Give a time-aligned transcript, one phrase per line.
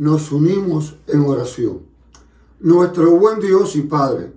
[0.00, 1.82] nos unimos en oración.
[2.60, 4.32] Nuestro buen Dios y Padre,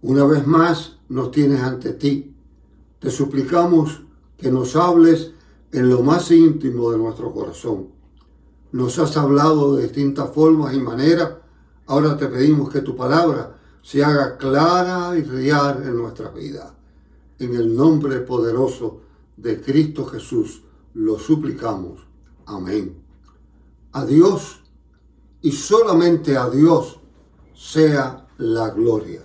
[0.00, 2.36] una vez más nos tienes ante ti.
[3.00, 4.02] Te suplicamos
[4.38, 5.32] que nos hables
[5.72, 7.88] en lo más íntimo de nuestro corazón.
[8.70, 11.32] Nos has hablado de distintas formas y maneras.
[11.86, 16.76] Ahora te pedimos que tu palabra se haga clara y real en nuestra vida.
[17.40, 19.00] En el nombre poderoso
[19.36, 20.62] de Cristo Jesús
[20.94, 22.06] lo suplicamos.
[22.46, 23.02] Amén.
[23.90, 24.61] A Dios
[25.42, 26.98] y solamente a Dios
[27.54, 29.22] sea la gloria.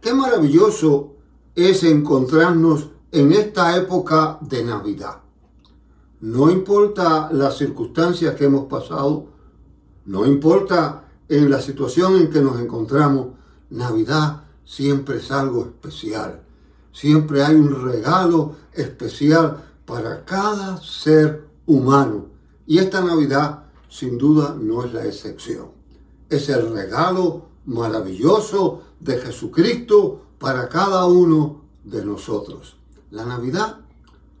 [0.00, 1.14] Qué maravilloso
[1.54, 5.20] es encontrarnos en esta época de Navidad.
[6.20, 9.26] No importa las circunstancias que hemos pasado,
[10.06, 13.28] no importa en la situación en que nos encontramos,
[13.70, 16.42] Navidad siempre es algo especial.
[16.92, 22.26] Siempre hay un regalo especial para cada ser humano.
[22.66, 23.65] Y esta Navidad
[23.96, 25.68] sin duda no es la excepción.
[26.28, 32.76] Es el regalo maravilloso de Jesucristo para cada uno de nosotros.
[33.10, 33.80] La Navidad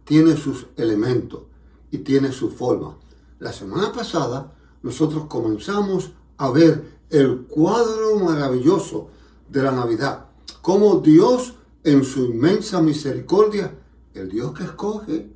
[0.04, 1.44] tiene sus elementos
[1.90, 2.98] y tiene su forma.
[3.38, 9.08] La semana pasada nosotros comenzamos a ver el cuadro maravilloso
[9.48, 10.26] de la Navidad,
[10.60, 13.72] cómo Dios en su inmensa misericordia,
[14.12, 15.30] el Dios que escoge,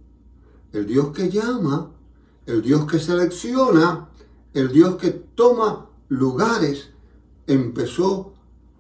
[0.74, 1.92] el Dios que llama,
[2.46, 4.08] el Dios que selecciona,
[4.54, 6.90] el Dios que toma lugares,
[7.46, 8.32] empezó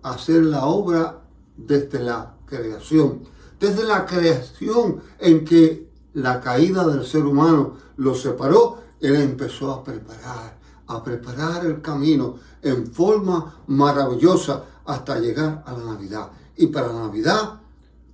[0.02, 1.22] a hacer la obra
[1.56, 3.22] desde la creación.
[3.58, 9.84] Desde la creación en que la caída del ser humano lo separó, Él empezó a
[9.84, 16.30] preparar, a preparar el camino en forma maravillosa hasta llegar a la Navidad.
[16.56, 17.60] Y para la Navidad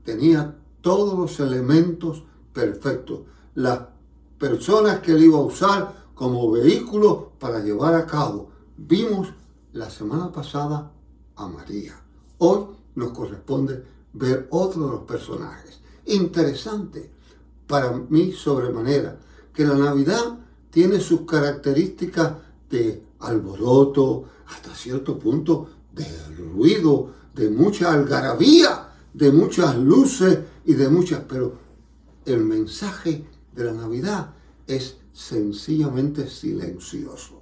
[0.04, 3.20] tenía todos los elementos perfectos.
[3.54, 3.80] Las
[4.38, 8.50] personas que él iba a usar como vehículo para llevar a cabo.
[8.76, 9.28] Vimos
[9.72, 10.92] la semana pasada
[11.36, 11.94] a María.
[12.38, 15.80] Hoy nos corresponde ver otro de los personajes.
[16.06, 17.10] Interesante
[17.66, 19.18] para mí sobremanera
[19.52, 20.38] que la Navidad
[20.70, 22.34] tiene sus características
[22.70, 26.06] de alboroto, hasta cierto punto de
[26.36, 31.54] ruido, de mucha algarabía, de muchas luces y de muchas, pero
[32.24, 33.24] el mensaje
[33.56, 34.34] de la Navidad
[34.66, 37.40] es sencillamente silencioso.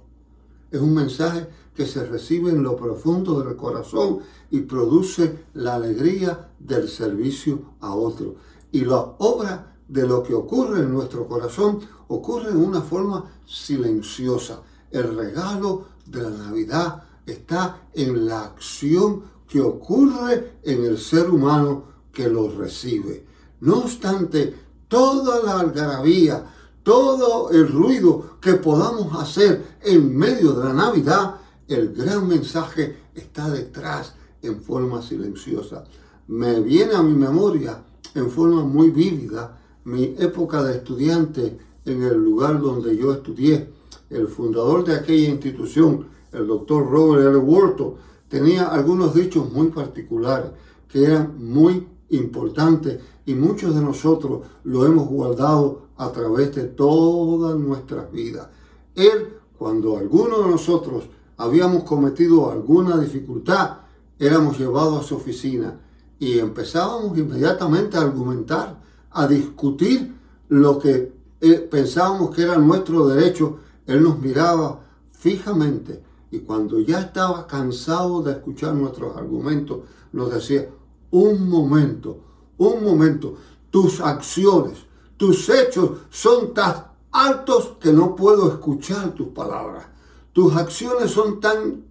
[0.71, 6.49] Es un mensaje que se recibe en lo profundo del corazón y produce la alegría
[6.57, 8.35] del servicio a otro.
[8.71, 14.61] Y la obra de lo que ocurre en nuestro corazón ocurre en una forma silenciosa.
[14.89, 21.83] El regalo de la Navidad está en la acción que ocurre en el ser humano
[22.11, 23.25] que lo recibe.
[23.61, 24.53] No obstante,
[24.95, 26.45] toda la algarabía,
[26.81, 31.35] todo el ruido que podamos hacer en medio de la Navidad,
[31.67, 35.83] el gran mensaje está detrás en forma silenciosa.
[36.27, 37.83] Me viene a mi memoria
[38.13, 43.69] en forma muy vívida mi época de estudiante en el lugar donde yo estudié.
[44.09, 47.35] El fundador de aquella institución, el doctor Robert L.
[47.39, 47.95] Wharton,
[48.29, 50.51] tenía algunos dichos muy particulares
[50.87, 57.57] que eran muy importantes y muchos de nosotros lo hemos guardado a través de todas
[57.57, 58.47] nuestras vidas.
[58.93, 61.05] Él, cuando alguno de nosotros
[61.37, 63.77] habíamos cometido alguna dificultad,
[64.19, 65.79] éramos llevados a su oficina
[66.19, 68.81] y empezábamos inmediatamente a argumentar,
[69.11, 70.15] a discutir
[70.49, 73.57] lo que eh, pensábamos que era nuestro derecho.
[73.85, 74.81] Él nos miraba
[75.11, 79.79] fijamente y cuando ya estaba cansado de escuchar nuestros argumentos,
[80.11, 80.69] nos decía,
[81.11, 82.19] un momento,
[82.57, 83.35] un momento,
[83.69, 84.85] tus acciones,
[85.17, 89.85] tus hechos son tan altos que no puedo escuchar tus palabras.
[90.33, 91.83] Tus acciones son tan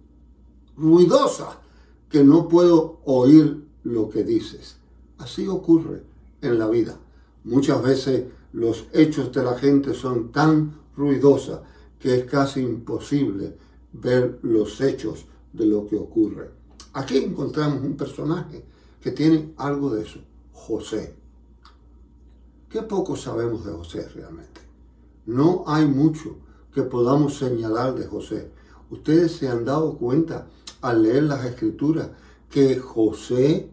[0.77, 1.57] ruidosas
[2.09, 4.77] que no puedo oír lo que dices.
[5.17, 6.03] Así ocurre
[6.41, 6.97] en la vida.
[7.43, 11.59] Muchas veces los hechos de la gente son tan ruidosos
[11.99, 13.57] que es casi imposible
[13.93, 16.51] ver los hechos de lo que ocurre.
[16.93, 18.63] Aquí encontramos un personaje
[19.01, 20.19] que tiene algo de eso,
[20.55, 21.15] José.
[22.69, 24.61] Qué poco sabemos de José realmente.
[25.27, 26.37] No hay mucho
[26.73, 28.51] que podamos señalar de José.
[28.89, 30.47] Ustedes se han dado cuenta
[30.81, 32.09] al leer las escrituras
[32.49, 33.69] que José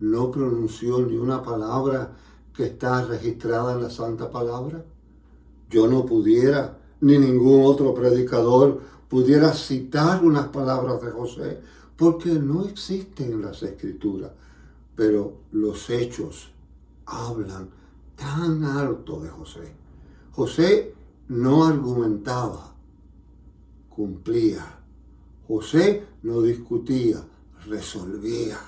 [0.00, 2.16] no pronunció ni una palabra
[2.54, 4.84] que está registrada en la Santa Palabra.
[5.68, 11.60] Yo no pudiera, ni ningún otro predicador pudiera citar unas palabras de José,
[11.96, 14.30] porque no existen en las escrituras,
[14.94, 16.52] pero los hechos
[17.06, 17.70] hablan
[18.16, 19.74] tan alto de José.
[20.32, 20.94] José
[21.28, 22.70] no argumentaba
[24.00, 24.78] cumplía.
[25.46, 27.22] José no discutía,
[27.66, 28.58] resolvía.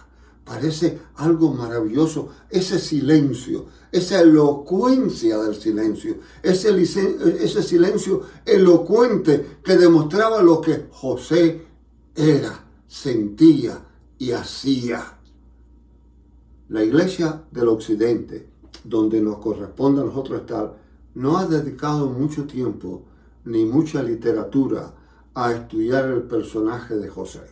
[0.44, 10.60] Parece algo maravilloso ese silencio, esa elocuencia del silencio, ese, silencio elocuente que demostraba lo
[10.60, 11.64] que José
[12.14, 13.86] era, sentía
[14.18, 15.18] y hacía.
[16.72, 18.48] La iglesia del occidente,
[18.82, 20.74] donde nos corresponde a nosotros estar,
[21.14, 23.02] no ha dedicado mucho tiempo
[23.44, 24.94] ni mucha literatura
[25.34, 27.42] a estudiar el personaje de José.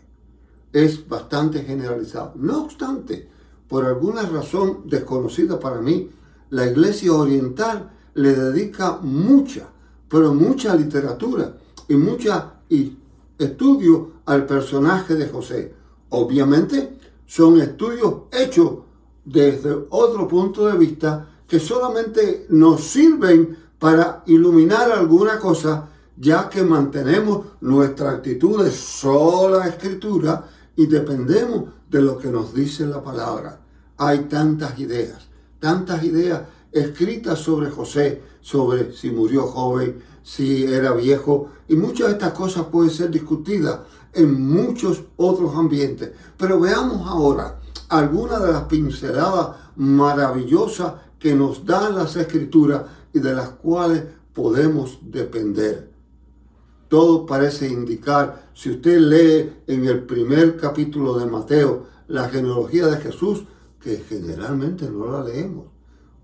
[0.72, 2.32] Es bastante generalizado.
[2.36, 3.28] No obstante,
[3.68, 6.08] por alguna razón desconocida para mí,
[6.48, 9.68] la iglesia oriental le dedica mucha,
[10.08, 11.58] pero mucha literatura
[11.88, 12.54] y mucha
[13.36, 15.74] estudio al personaje de José.
[16.08, 16.96] Obviamente
[17.26, 18.88] son estudios hechos
[19.32, 26.62] desde otro punto de vista que solamente nos sirven para iluminar alguna cosa ya que
[26.62, 30.44] mantenemos nuestra actitud de sola escritura
[30.76, 33.60] y dependemos de lo que nos dice la palabra.
[33.96, 35.28] Hay tantas ideas,
[35.60, 36.42] tantas ideas
[36.72, 42.66] escritas sobre José, sobre si murió joven, si era viejo, y muchas de estas cosas
[42.66, 43.80] pueden ser discutidas
[44.12, 46.10] en muchos otros ambientes.
[46.36, 47.59] Pero veamos ahora
[47.90, 52.82] algunas de las pinceladas maravillosas que nos dan las escrituras
[53.12, 55.90] y de las cuales podemos depender
[56.90, 62.96] todo parece indicar, si usted lee en el primer capítulo de Mateo la genealogía de
[62.96, 63.44] Jesús,
[63.80, 65.66] que generalmente no la leemos.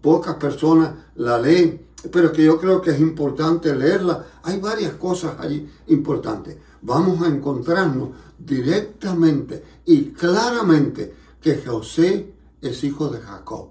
[0.03, 4.27] Pocas personas la leen, pero que yo creo que es importante leerla.
[4.43, 6.57] Hay varias cosas allí importantes.
[6.83, 11.15] Vamos a encontrarnos directamente y claramente
[11.47, 13.69] que José es hijo de Jacob,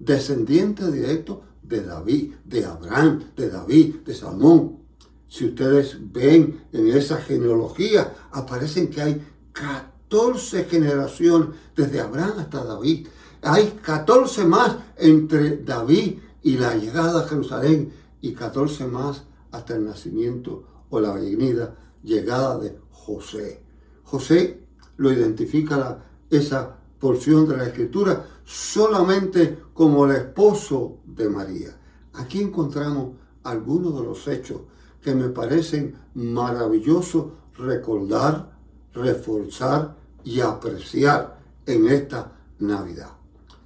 [0.00, 4.80] descendiente directo de David, de Abraham, de David, de Salmón.
[5.28, 13.06] Si ustedes ven en esa genealogía, aparecen que hay 14 generaciones desde Abraham hasta David.
[13.42, 19.22] Hay 14 más entre David y la llegada a Jerusalén y 14 más
[19.52, 23.62] hasta el nacimiento o la venida, llegada de José.
[24.02, 24.66] José
[24.96, 26.00] lo identifica
[26.36, 31.76] esa porción de la escritura solamente como el esposo de María.
[32.14, 34.62] Aquí encontramos algunos de los hechos
[35.02, 37.26] que me parecen maravillosos
[37.58, 38.58] recordar,
[38.92, 43.10] reforzar y apreciar en esta Navidad.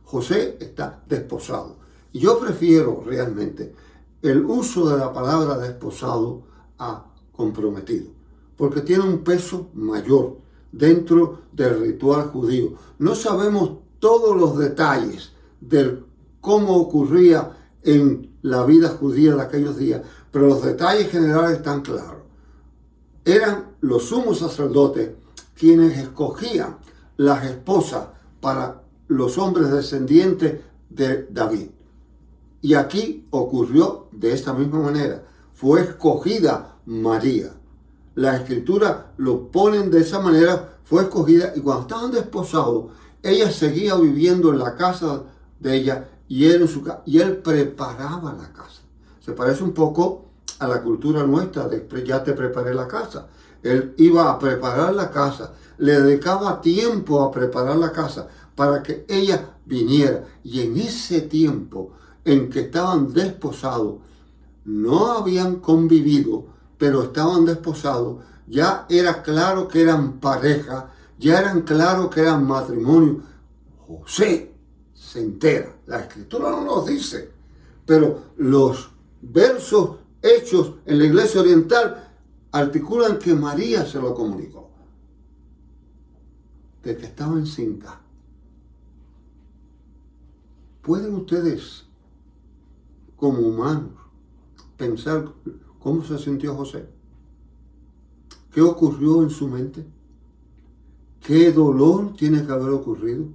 [0.04, 1.76] José está desposado.
[2.12, 3.74] Yo prefiero realmente
[4.22, 6.42] el uso de la palabra desposado
[6.78, 8.10] a comprometido,
[8.56, 10.38] porque tiene un peso mayor
[10.72, 12.74] dentro del ritual judío.
[12.98, 16.02] No sabemos todos los detalles de
[16.40, 22.22] cómo ocurría en la vida judía de aquellos días, pero los detalles generales están claros.
[23.24, 25.10] Eran los sumos sacerdotes
[25.54, 26.78] quienes escogían
[27.16, 28.08] las esposas
[28.40, 31.68] para los hombres descendientes de David.
[32.60, 35.24] Y aquí ocurrió de esta misma manera.
[35.52, 37.57] Fue escogida María.
[38.18, 42.86] La escritura lo ponen de esa manera, fue escogida y cuando estaban desposados,
[43.22, 45.22] ella seguía viviendo en la casa
[45.60, 48.82] de ella y él, en su, y él preparaba la casa.
[49.20, 50.24] Se parece un poco
[50.58, 51.70] a la cultura nuestra
[52.04, 53.28] ya te preparé la casa.
[53.62, 59.06] Él iba a preparar la casa, le dedicaba tiempo a preparar la casa para que
[59.08, 60.24] ella viniera.
[60.42, 61.92] Y en ese tiempo
[62.24, 63.98] en que estaban desposados,
[64.64, 72.08] no habían convivido, pero estaban desposados, ya era claro que eran pareja, ya eran claro
[72.08, 73.22] que eran matrimonio.
[73.86, 74.54] José
[74.94, 77.30] se entera, la escritura no nos dice,
[77.84, 82.08] pero los versos hechos en la iglesia oriental
[82.52, 84.70] articulan que María se lo comunicó,
[86.82, 88.00] de que estaba encinta.
[90.82, 91.84] ¿Pueden ustedes,
[93.16, 93.92] como humanos,
[94.76, 95.28] pensar
[95.80, 96.88] cómo se sintió José?
[98.52, 99.86] ¿Qué ocurrió en su mente?
[101.20, 103.26] ¿Qué dolor tiene que haber ocurrido?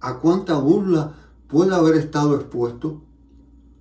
[0.00, 1.14] ¿A cuánta burla
[1.48, 3.02] puede haber estado expuesto?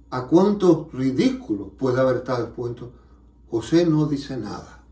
[0.10, 2.92] a cuánto ridículo puede haber estado expuesto,
[3.50, 4.84] José no dice nada.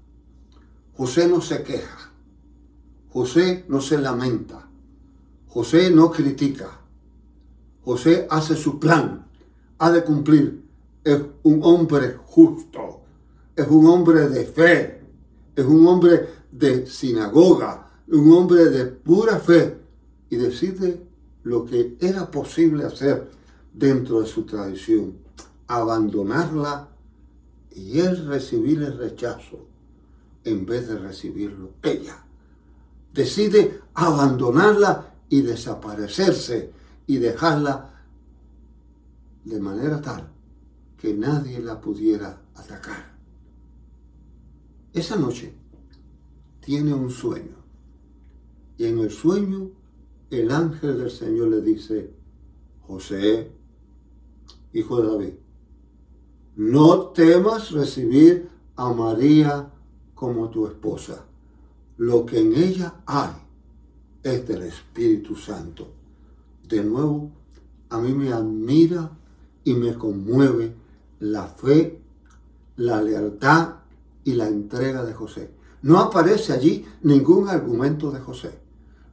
[0.98, 2.12] José no se queja.
[3.10, 4.68] José no se lamenta.
[5.48, 6.82] José no critica.
[7.84, 9.26] José hace su plan.
[9.78, 10.65] Ha de cumplir.
[11.06, 13.02] Es un hombre justo.
[13.56, 15.02] Es un hombre de fe.
[15.56, 17.92] Es un hombre de sinagoga.
[18.08, 19.78] Un hombre de pura fe.
[20.32, 21.00] Y decide
[21.44, 23.30] lo que era posible hacer
[23.72, 25.20] dentro de su tradición,
[25.68, 26.90] abandonarla
[27.72, 29.68] y él recibir el rechazo.
[30.44, 32.24] en vez de recibirlo ella.
[33.12, 36.72] Decide abandonarla y desaparecerse
[37.08, 38.04] y dejarla
[39.44, 40.35] de manera tal
[41.06, 43.16] que nadie la pudiera atacar.
[44.92, 45.54] Esa noche
[46.62, 47.58] tiene un sueño
[48.76, 49.70] y en el sueño
[50.32, 52.12] el ángel del Señor le dice,
[52.88, 53.52] José,
[54.74, 55.34] hijo de David,
[56.56, 59.72] no temas recibir a María
[60.16, 61.24] como tu esposa.
[61.98, 63.36] Lo que en ella hay
[64.24, 65.88] es del Espíritu Santo.
[66.68, 67.30] De nuevo,
[67.90, 69.12] a mí me admira
[69.64, 70.84] y me conmueve
[71.20, 72.02] la fe,
[72.78, 73.76] la lealtad
[74.24, 75.52] y la entrega de José.
[75.82, 78.60] No aparece allí ningún argumento de José.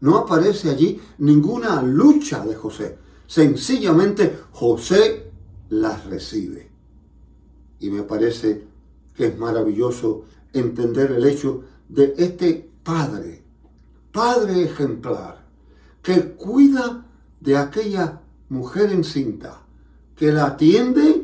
[0.00, 2.98] No aparece allí ninguna lucha de José.
[3.26, 5.30] Sencillamente José
[5.68, 6.70] las recibe.
[7.78, 8.66] Y me parece
[9.14, 13.42] que es maravilloso entender el hecho de este padre,
[14.12, 15.44] padre ejemplar,
[16.02, 17.06] que cuida
[17.40, 19.62] de aquella mujer encinta,
[20.16, 21.21] que la atiende,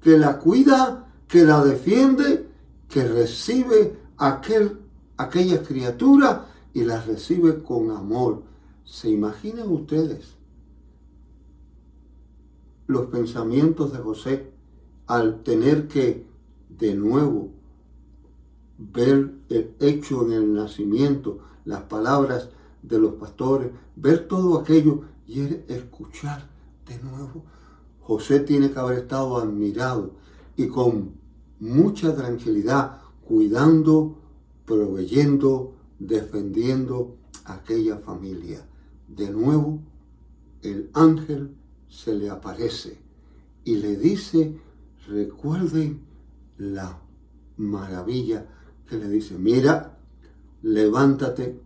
[0.00, 2.48] que la cuida, que la defiende,
[2.88, 4.80] que recibe aquel,
[5.16, 8.42] aquella criatura y las recibe con amor.
[8.84, 10.36] ¿Se imaginan ustedes
[12.86, 14.50] los pensamientos de José
[15.06, 16.26] al tener que
[16.68, 17.50] de nuevo
[18.78, 22.48] ver el hecho en el nacimiento, las palabras
[22.82, 26.48] de los pastores, ver todo aquello y escuchar
[26.86, 27.44] de nuevo?
[28.10, 30.16] José tiene que haber estado admirado
[30.56, 31.12] y con
[31.60, 34.18] mucha tranquilidad, cuidando,
[34.64, 37.14] proveyendo, defendiendo
[37.44, 38.66] a aquella familia.
[39.06, 39.78] De nuevo,
[40.62, 41.54] el ángel
[41.88, 42.98] se le aparece
[43.62, 44.58] y le dice,
[45.06, 46.00] recuerden
[46.58, 47.00] la
[47.58, 48.44] maravilla
[48.88, 50.00] que le dice, mira,
[50.62, 51.60] levántate,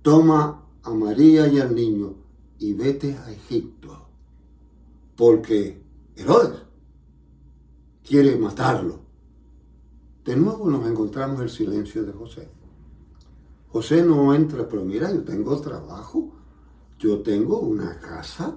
[0.00, 2.14] toma a María y al niño
[2.58, 4.11] y vete a Egipto,
[5.22, 5.80] porque
[6.16, 6.64] Herodes
[8.02, 8.98] quiere matarlo.
[10.24, 12.50] De nuevo nos encontramos el silencio de José.
[13.68, 16.32] José no entra, pero mira, yo tengo trabajo,
[16.98, 18.56] yo tengo una casa,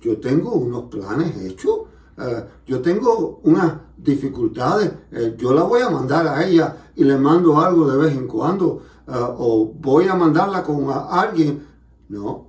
[0.00, 1.80] yo tengo unos planes hechos,
[2.16, 7.18] eh, yo tengo unas dificultades, eh, yo la voy a mandar a ella y le
[7.18, 11.62] mando algo de vez en cuando, eh, o voy a mandarla con alguien.
[12.08, 12.46] No,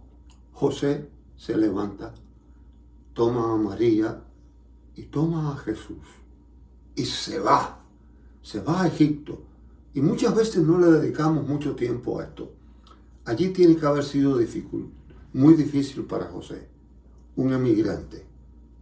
[0.54, 2.14] José se levanta,
[3.18, 4.24] toma a María
[4.96, 6.06] y toma a Jesús
[6.96, 7.84] y se va,
[8.44, 9.42] se va a Egipto
[9.96, 12.52] y muchas veces no le dedicamos mucho tiempo a esto.
[13.26, 14.92] Allí tiene que haber sido difícil,
[15.34, 16.68] muy difícil para José,
[17.38, 18.24] un emigrante.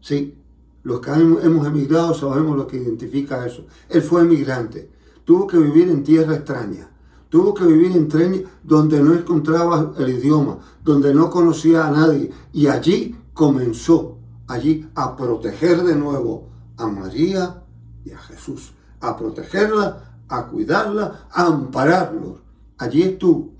[0.01, 0.35] Sí,
[0.83, 3.65] los que hemos emigrado sabemos lo que identifica eso.
[3.87, 4.91] Él fue emigrante,
[5.23, 6.89] tuvo que vivir en tierra extraña,
[7.29, 12.31] tuvo que vivir en tren donde no encontraba el idioma, donde no conocía a nadie.
[12.51, 14.15] Y allí comenzó,
[14.47, 17.63] allí a proteger de nuevo a María
[18.03, 22.39] y a Jesús, a protegerla a cuidarla, a ampararlos.
[22.77, 23.51] Allí estuvo.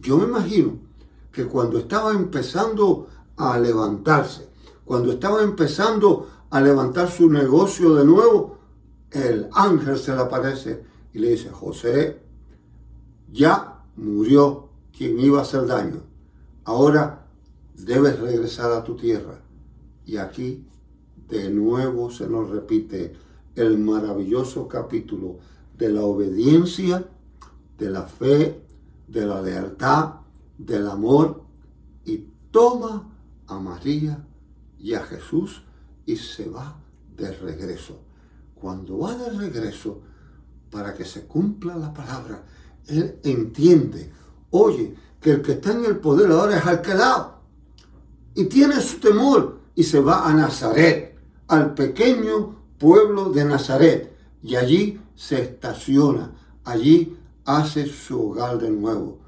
[0.00, 0.78] Yo me imagino
[1.32, 4.48] que cuando estaba empezando a levantarse,
[4.84, 8.58] cuando estaba empezando a levantar su negocio de nuevo,
[9.10, 12.20] el ángel se le aparece y le dice, José,
[13.32, 16.02] ya murió quien iba a hacer daño.
[16.64, 17.26] Ahora
[17.74, 19.40] debes regresar a tu tierra.
[20.06, 20.66] Y aquí
[21.28, 23.14] de nuevo se nos repite
[23.54, 25.38] el maravilloso capítulo
[25.76, 27.08] de la obediencia,
[27.78, 28.62] de la fe,
[29.08, 30.14] de la lealtad,
[30.58, 31.42] del amor,
[32.04, 33.10] y toma
[33.46, 34.24] a María
[34.78, 35.62] y a Jesús
[36.06, 36.80] y se va
[37.16, 38.00] de regreso.
[38.54, 40.02] Cuando va de regreso,
[40.70, 42.44] para que se cumpla la palabra,
[42.86, 44.10] él entiende,
[44.50, 47.40] oye, que el que está en el poder ahora es alquilado
[48.34, 51.16] y tiene su temor y se va a Nazaret,
[51.48, 56.32] al pequeño pueblo de Nazaret, y allí se estaciona,
[56.64, 59.18] allí hace su hogar de nuevo,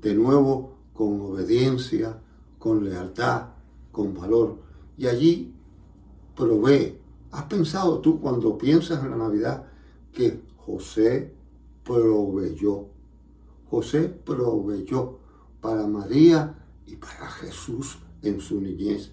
[0.00, 2.18] de nuevo con obediencia,
[2.58, 3.48] con lealtad,
[3.92, 4.58] con valor,
[4.96, 5.54] y allí
[6.36, 6.98] provee.
[7.32, 9.64] ¿Has pensado tú cuando piensas en la Navidad
[10.12, 11.34] que José
[11.84, 12.86] proveyó?
[13.70, 15.18] José proveyó
[15.60, 16.54] para María
[16.86, 19.10] y para Jesús en su niñez.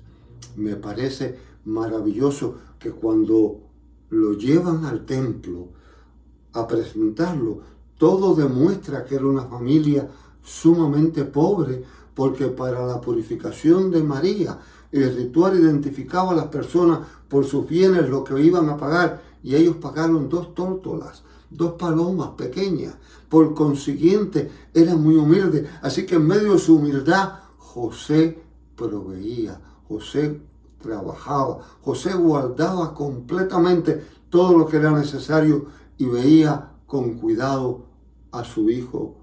[0.56, 3.62] Me parece maravilloso que cuando
[4.10, 5.70] lo llevan al templo,
[6.54, 7.62] a presentarlo.
[7.98, 10.10] Todo demuestra que era una familia
[10.44, 11.84] sumamente pobre,
[12.14, 14.60] porque para la purificación de María
[14.92, 19.56] el ritual identificaba a las personas por sus bienes, lo que iban a pagar, y
[19.56, 22.96] ellos pagaron dos tórtolas, dos palomas pequeñas.
[23.30, 25.70] Por consiguiente, era muy humilde.
[25.82, 28.38] Así que en medio de su humildad, José
[28.76, 30.40] proveía, José
[30.82, 35.66] trabajaba, José guardaba completamente todo lo que era necesario
[35.98, 37.84] y veía con cuidado
[38.32, 39.16] a su hijo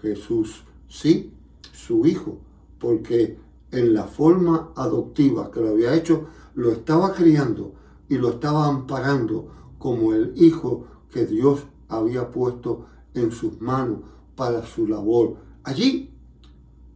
[0.00, 0.64] Jesús.
[0.88, 1.34] Sí,
[1.72, 2.38] su hijo,
[2.78, 3.38] porque
[3.70, 7.74] en la forma adoptiva que lo había hecho, lo estaba criando
[8.08, 9.48] y lo estaba amparando
[9.78, 13.98] como el hijo que Dios había puesto en sus manos
[14.34, 15.36] para su labor.
[15.64, 16.10] Allí,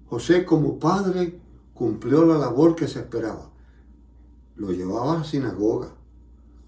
[0.07, 1.42] José como padre
[1.82, 3.50] cumplió la labor que se esperaba.
[4.54, 5.88] Lo llevaba a sinagoga,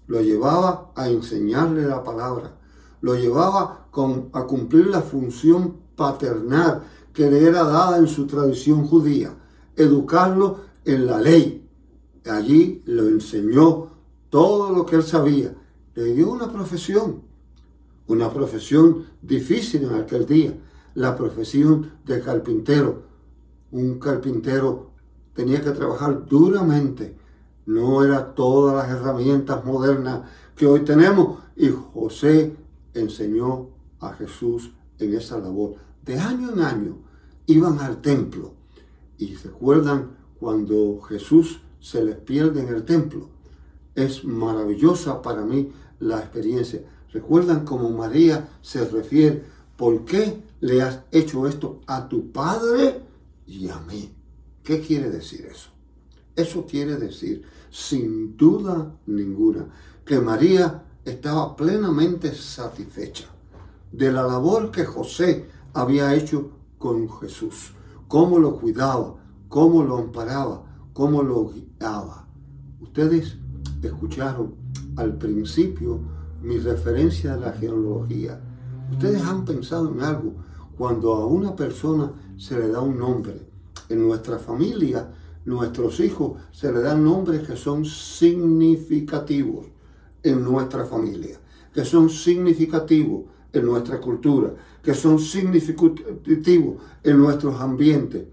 [0.07, 2.57] lo llevaba a enseñarle la palabra,
[2.99, 3.87] lo llevaba
[4.33, 9.33] a cumplir la función paternal que le era dada en su tradición judía,
[9.77, 11.65] educarlo en la ley.
[12.29, 13.91] Allí lo enseñó
[14.29, 15.55] todo lo que él sabía.
[15.93, 17.21] Le dio una profesión,
[18.07, 20.59] una profesión difícil en aquel día,
[20.93, 23.03] la profesión de carpintero.
[23.71, 24.94] Un carpintero
[25.35, 27.15] tenía que trabajar duramente.
[27.67, 30.21] No era todas las herramientas modernas
[30.55, 31.39] que hoy tenemos.
[31.55, 32.55] Y José
[32.93, 35.75] enseñó a Jesús en esa labor.
[36.03, 36.97] De año en año
[37.45, 38.53] iban al templo
[39.17, 43.29] y recuerdan cuando Jesús se les pierde en el templo.
[43.93, 46.81] Es maravillosa para mí la experiencia.
[47.11, 49.43] Recuerdan cómo María se refiere,
[49.77, 53.01] ¿por qué le has hecho esto a tu padre
[53.47, 54.11] y a mí?
[54.65, 55.69] ¿Qué quiere decir eso?
[56.35, 59.67] Eso quiere decir, sin duda ninguna,
[60.03, 63.27] que María estaba plenamente satisfecha
[63.91, 67.73] de la labor que José había hecho con Jesús,
[68.07, 69.15] cómo lo cuidaba,
[69.49, 72.27] cómo lo amparaba, cómo lo guiaba.
[72.81, 73.37] Ustedes
[73.83, 74.55] escucharon
[74.95, 75.99] al principio
[76.41, 78.41] mi referencia a la genealogía.
[78.91, 80.33] Ustedes han pensado en algo
[80.75, 83.54] cuando a una persona se le da un nombre.
[83.89, 85.09] En nuestra familia,
[85.45, 89.67] nuestros hijos se le dan nombres que son significativos
[90.23, 91.39] en nuestra familia,
[91.73, 98.25] que son significativos en nuestra cultura, que son significativos en nuestros ambientes.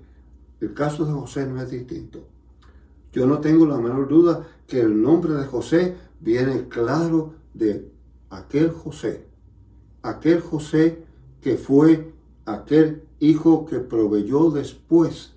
[0.60, 2.26] El caso de José no es distinto.
[3.12, 7.92] Yo no tengo la menor duda que el nombre de José viene claro de
[8.30, 9.26] aquel José,
[10.02, 11.04] aquel José
[11.42, 12.14] que fue
[12.46, 15.31] aquel hijo que proveyó después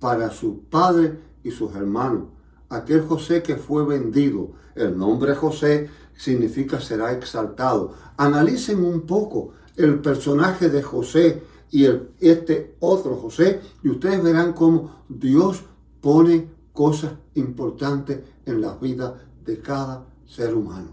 [0.00, 2.24] para su padre y sus hermanos,
[2.68, 4.52] aquel José que fue vendido.
[4.74, 7.94] El nombre José significa será exaltado.
[8.16, 14.52] Analicen un poco el personaje de José y el, este otro José y ustedes verán
[14.52, 15.64] cómo Dios
[16.00, 20.88] pone cosas importantes en la vida de cada ser humano.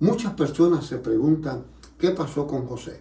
[0.00, 1.64] Muchas personas se preguntan
[1.98, 3.00] qué pasó con José.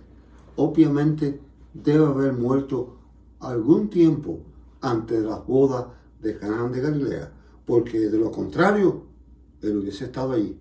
[0.56, 1.42] Obviamente
[1.74, 2.98] debe haber muerto
[3.40, 4.40] algún tiempo
[4.82, 7.32] antes de la boda de Canaán de Galilea,
[7.66, 9.04] porque de lo contrario,
[9.62, 10.58] él hubiese estado allí.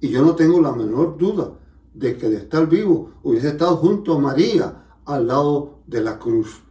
[0.00, 1.52] Y yo no tengo la menor duda
[1.92, 6.62] de que de estar vivo hubiese estado junto a María al lado de la cruz.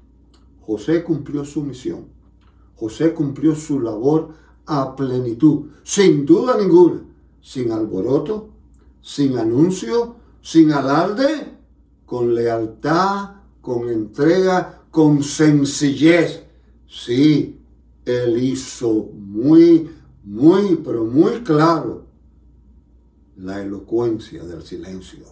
[0.62, 2.08] José cumplió su misión.
[2.76, 4.30] José cumplió su labor
[4.66, 7.02] a plenitud, sin duda ninguna,
[7.42, 8.50] sin alboroto,
[9.02, 11.58] sin anuncio, sin alarde,
[12.06, 16.43] con lealtad, con entrega, con sencillez.
[16.96, 17.60] Sí,
[18.06, 19.90] él hizo muy,
[20.24, 22.06] muy, pero muy claro
[23.36, 25.26] la elocuencia del silencio,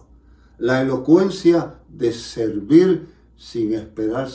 [0.58, 4.28] la elocuencia de servir sin esperar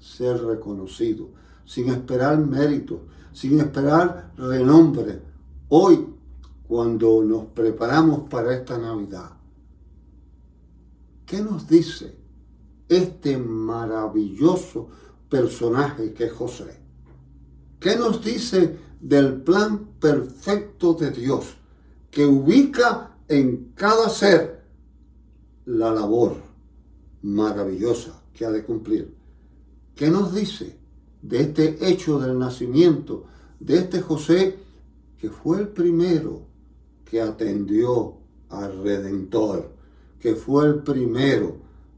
[0.00, 1.28] ser reconocido,
[1.64, 5.22] sin esperar mérito, sin esperar renombre.
[5.68, 6.04] Hoy,
[6.66, 9.30] cuando nos preparamos para esta Navidad,
[11.26, 12.16] ¿qué nos dice
[12.88, 14.88] este maravilloso
[15.32, 16.78] personaje que es José?
[17.80, 21.56] ¿Qué nos dice del plan perfecto de Dios
[22.10, 24.62] que ubica en cada ser
[25.64, 26.36] la labor
[27.22, 29.14] maravillosa que ha de cumplir?
[29.96, 30.76] ¿Qué nos dice
[31.22, 33.24] de este hecho del nacimiento
[33.58, 34.58] de este José
[35.18, 36.42] que fue el primero
[37.06, 38.18] que atendió
[38.50, 39.72] al Redentor,
[40.20, 41.56] que fue el primero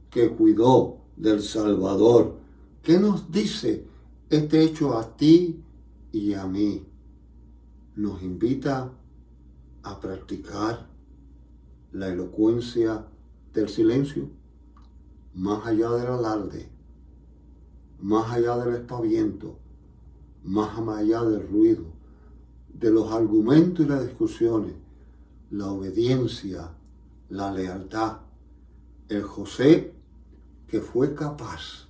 [0.08, 2.43] que cuidó del Salvador?
[2.84, 3.86] ¿Qué nos dice
[4.28, 5.64] este hecho a ti
[6.12, 6.86] y a mí
[7.96, 8.92] nos invita
[9.82, 10.86] a practicar
[11.92, 13.06] la elocuencia
[13.54, 14.28] del silencio,
[15.32, 16.68] más allá del alarde,
[18.02, 19.58] más allá del espaviento,
[20.42, 21.86] más allá del ruido,
[22.68, 24.74] de los argumentos y las discusiones,
[25.50, 26.70] la obediencia,
[27.30, 28.18] la lealtad.
[29.08, 29.94] El José
[30.66, 31.88] que fue capaz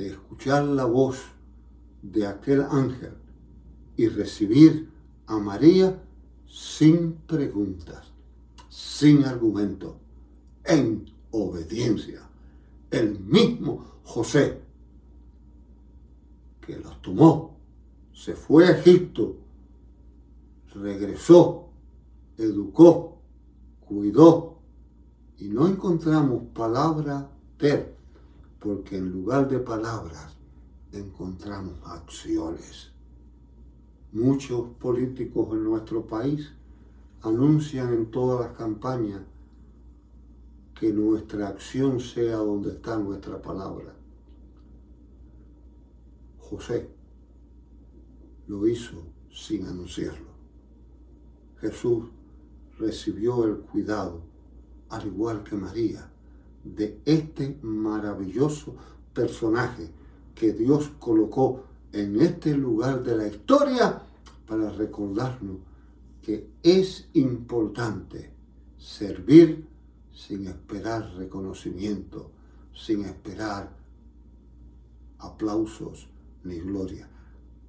[0.00, 1.18] de escuchar la voz
[2.00, 3.12] de aquel ángel
[3.98, 4.88] y recibir
[5.26, 6.02] a María
[6.46, 8.06] sin preguntas,
[8.70, 9.98] sin argumento,
[10.64, 12.22] en obediencia.
[12.90, 14.62] El mismo José
[16.66, 17.58] que los tomó,
[18.14, 19.36] se fue a Egipto,
[20.74, 21.68] regresó,
[22.38, 23.18] educó,
[23.80, 24.60] cuidó,
[25.36, 27.99] y no encontramos palabra ter,
[28.60, 30.36] porque en lugar de palabras
[30.92, 32.92] encontramos acciones.
[34.12, 36.52] Muchos políticos en nuestro país
[37.22, 39.22] anuncian en todas las campañas
[40.74, 43.94] que nuestra acción sea donde está nuestra palabra.
[46.38, 46.90] José
[48.48, 48.96] lo hizo
[49.30, 50.30] sin anunciarlo.
[51.60, 52.06] Jesús
[52.78, 54.22] recibió el cuidado,
[54.88, 56.09] al igual que María,
[56.64, 58.74] de este maravilloso
[59.12, 59.90] personaje
[60.34, 64.02] que Dios colocó en este lugar de la historia
[64.46, 65.58] para recordarnos
[66.22, 68.32] que es importante
[68.76, 69.66] servir
[70.12, 72.30] sin esperar reconocimiento,
[72.74, 73.70] sin esperar
[75.18, 76.08] aplausos
[76.44, 77.08] ni gloria.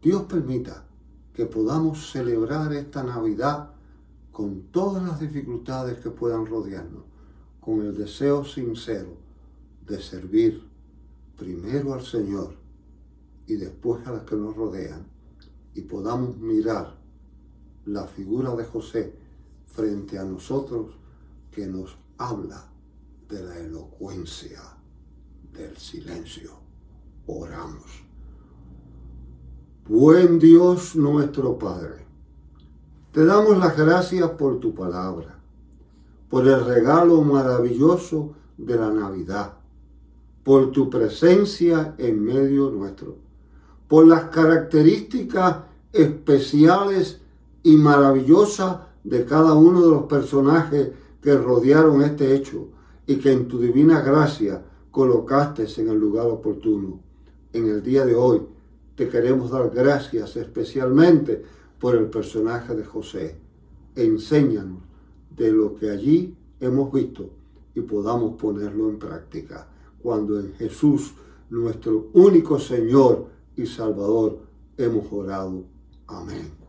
[0.01, 0.85] Dios permita
[1.33, 3.71] que podamos celebrar esta Navidad
[4.31, 7.03] con todas las dificultades que puedan rodearnos,
[7.61, 9.15] con el deseo sincero
[9.87, 10.67] de servir
[11.37, 12.55] primero al Señor
[13.47, 15.05] y después a las que nos rodean,
[15.73, 16.95] y podamos mirar
[17.85, 19.15] la figura de José
[19.65, 20.95] frente a nosotros
[21.51, 22.67] que nos habla
[23.29, 24.61] de la elocuencia
[25.53, 26.51] del silencio.
[27.27, 28.03] Oramos.
[29.87, 32.05] Buen Dios nuestro Padre,
[33.11, 35.40] te damos las gracias por tu palabra,
[36.31, 39.55] por el regalo maravilloso de la Navidad,
[40.45, 43.17] por tu presencia en medio nuestro,
[43.89, 45.57] por las características
[45.91, 47.19] especiales
[47.63, 50.91] y maravillosas de cada uno de los personajes
[51.21, 52.69] que rodearon este hecho
[53.05, 57.01] y que en tu divina gracia colocaste en el lugar oportuno.
[57.51, 58.41] En el día de hoy,
[58.95, 61.43] te queremos dar gracias especialmente
[61.77, 63.35] por el personaje de José.
[63.95, 64.90] Enséñanos
[65.35, 67.29] de lo que allí hemos visto
[67.73, 69.67] y podamos ponerlo en práctica.
[70.01, 71.13] Cuando en Jesús,
[71.49, 74.39] nuestro único Señor y Salvador,
[74.77, 75.63] hemos orado.
[76.07, 76.60] Amén.